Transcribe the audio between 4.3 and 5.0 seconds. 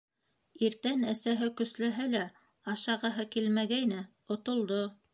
отолдо.